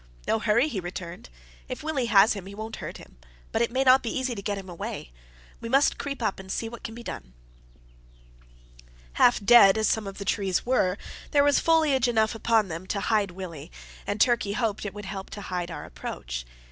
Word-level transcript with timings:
"No 0.27 0.39
hurry," 0.39 0.67
he 0.67 0.79
returned. 0.79 1.29
"If 1.69 1.83
Willie 1.83 2.07
has 2.07 2.33
him, 2.33 2.47
he 2.47 2.55
won't 2.55 2.77
hurt 2.77 2.97
him, 2.97 3.17
but 3.51 3.61
it 3.61 3.69
mayn't 3.71 4.01
be 4.01 4.09
easy 4.09 4.33
to 4.33 4.41
get 4.41 4.57
him 4.57 4.67
away. 4.67 5.11
We 5.59 5.69
must 5.69 5.99
creep 5.99 6.23
up 6.23 6.39
and 6.39 6.51
see 6.51 6.67
what 6.67 6.81
can 6.81 6.95
be 6.95 7.03
done." 7.03 7.33
Half 9.13 9.43
dead 9.45 9.77
as 9.77 9.87
some 9.87 10.07
of 10.07 10.17
the 10.17 10.25
trees 10.25 10.65
were, 10.65 10.97
there 11.29 11.43
was 11.43 11.59
foliage 11.59 12.07
enough 12.07 12.33
upon 12.33 12.67
them 12.67 12.87
to 12.87 12.99
hide 12.99 13.29
Willie, 13.29 13.71
and 14.07 14.19
Turkey 14.19 14.53
hoped 14.53 14.87
it 14.87 14.93
would 14.95 15.05
help 15.05 15.29
to 15.29 15.41
hide 15.41 15.69
our 15.69 15.85
approach. 15.85 16.47